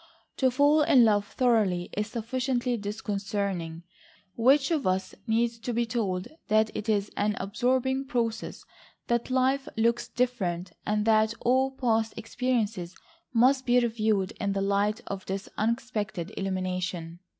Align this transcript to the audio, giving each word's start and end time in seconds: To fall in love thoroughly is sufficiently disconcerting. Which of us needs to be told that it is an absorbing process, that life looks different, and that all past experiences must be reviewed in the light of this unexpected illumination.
To 0.37 0.49
fall 0.49 0.81
in 0.81 1.05
love 1.05 1.27
thoroughly 1.27 1.91
is 1.95 2.07
sufficiently 2.07 2.75
disconcerting. 2.75 3.83
Which 4.35 4.71
of 4.71 4.87
us 4.87 5.13
needs 5.27 5.59
to 5.59 5.73
be 5.73 5.85
told 5.85 6.27
that 6.47 6.75
it 6.75 6.89
is 6.89 7.11
an 7.15 7.35
absorbing 7.39 8.07
process, 8.07 8.65
that 9.05 9.29
life 9.29 9.67
looks 9.77 10.07
different, 10.07 10.71
and 10.87 11.05
that 11.05 11.35
all 11.41 11.69
past 11.69 12.15
experiences 12.17 12.95
must 13.31 13.67
be 13.67 13.79
reviewed 13.79 14.31
in 14.41 14.53
the 14.53 14.61
light 14.61 15.01
of 15.05 15.27
this 15.27 15.47
unexpected 15.55 16.33
illumination. 16.35 17.19